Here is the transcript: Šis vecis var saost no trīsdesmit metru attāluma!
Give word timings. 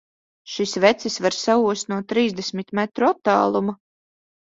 Šis 0.53 0.73
vecis 0.85 1.17
var 1.27 1.37
saost 1.41 1.93
no 1.95 2.01
trīsdesmit 2.09 2.77
metru 2.83 3.15
attāluma! 3.15 3.81